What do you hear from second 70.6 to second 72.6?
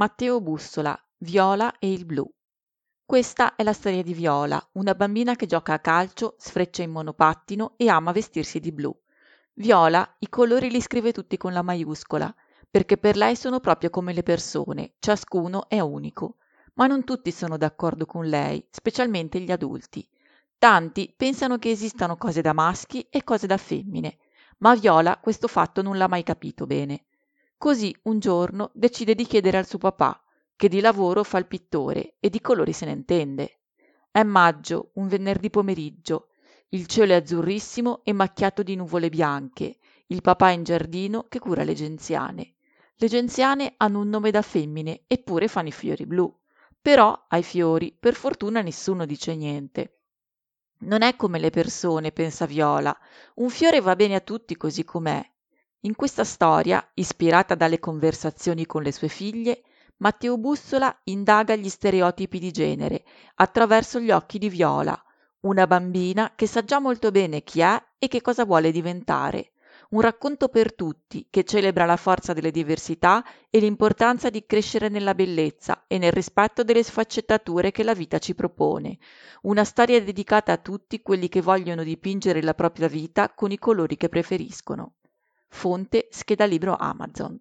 tutti che celebra la forza delle